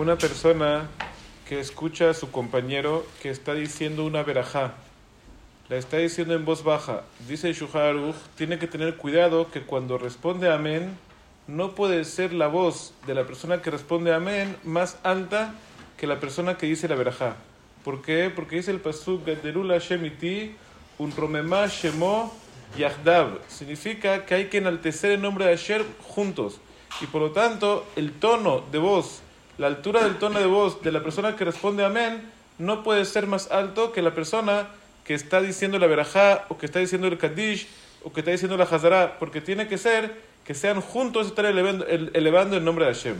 [0.00, 0.88] una persona
[1.46, 4.72] que escucha a su compañero que está diciendo una verajá,
[5.68, 10.50] la está diciendo en voz baja, dice Shuharuch, tiene que tener cuidado que cuando responde
[10.50, 10.96] amén,
[11.46, 15.54] no puede ser la voz de la persona que responde amén más alta
[15.98, 17.36] que la persona que dice la verajá.
[17.84, 18.32] ¿Por qué?
[18.34, 20.56] Porque dice el pasuk Gaderula Shemiti,
[20.96, 22.34] un romemá shemo
[22.78, 23.38] yahdav.
[23.48, 26.58] Significa que hay que enaltecer el nombre de Hashem juntos.
[27.02, 29.22] Y por lo tanto, el tono de voz,
[29.60, 32.22] la altura del tono de voz de la persona que responde amén,
[32.56, 34.68] no puede ser más alto que la persona
[35.04, 37.68] que está diciendo la verajá, o que está diciendo el kaddish,
[38.02, 41.86] o que está diciendo la hazara, porque tiene que ser que sean juntos estar elevando,
[41.86, 43.16] elevando el nombre de Hashem.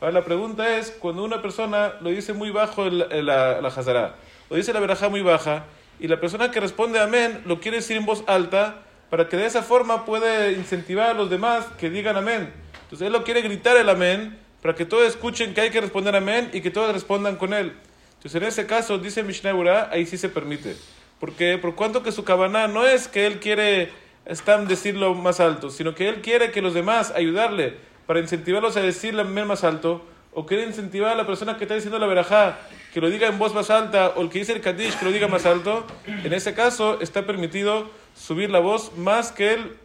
[0.00, 4.14] Ahora la pregunta es, cuando una persona lo dice muy bajo la, la, la hazara,
[4.48, 5.66] o dice la verajá muy baja,
[6.00, 8.76] y la persona que responde amén lo quiere decir en voz alta,
[9.10, 12.50] para que de esa forma puede incentivar a los demás que digan amén.
[12.84, 16.16] Entonces él lo quiere gritar el amén para que todos escuchen que hay que responder
[16.16, 17.74] amén y que todos respondan con él.
[18.14, 20.76] Entonces en ese caso, dice Mishnah Ura, ahí sí se permite.
[21.18, 23.90] Porque por cuanto que su cabana no es que él quiere
[24.24, 27.74] estar decirlo más alto, sino que él quiere que los demás ayudarle
[28.06, 31.74] para incentivarlos a decirle amén más alto, o quiere incentivar a la persona que está
[31.74, 32.58] diciendo la verajá
[32.94, 35.12] que lo diga en voz más alta, o el que dice el kadish que lo
[35.12, 39.76] diga más alto, en ese caso está permitido subir la voz más que él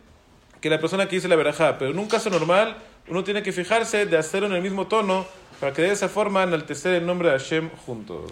[0.62, 1.78] que la persona que dice la verajá.
[1.78, 5.26] Pero en un caso normal, uno tiene que fijarse de hacerlo en el mismo tono
[5.60, 8.32] para que de esa forma enaltecer el nombre de Hashem juntos.